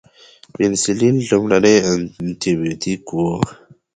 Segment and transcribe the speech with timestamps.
[0.53, 1.75] پنسلین لومړنی
[2.21, 3.17] انټي بیوټیک و